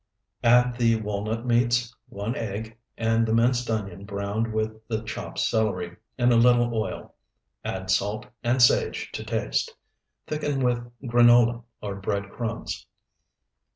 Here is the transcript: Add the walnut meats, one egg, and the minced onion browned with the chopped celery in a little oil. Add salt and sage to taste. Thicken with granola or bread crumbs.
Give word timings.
Add 0.43 0.77
the 0.77 0.95
walnut 0.99 1.45
meats, 1.45 1.95
one 2.09 2.35
egg, 2.35 2.75
and 2.97 3.23
the 3.23 3.35
minced 3.35 3.69
onion 3.69 4.03
browned 4.03 4.51
with 4.51 4.81
the 4.87 5.03
chopped 5.03 5.37
celery 5.37 5.95
in 6.17 6.31
a 6.31 6.37
little 6.37 6.73
oil. 6.73 7.13
Add 7.63 7.91
salt 7.91 8.25
and 8.43 8.59
sage 8.63 9.11
to 9.11 9.23
taste. 9.23 9.75
Thicken 10.25 10.63
with 10.63 10.79
granola 11.03 11.65
or 11.83 11.97
bread 11.97 12.31
crumbs. 12.31 12.87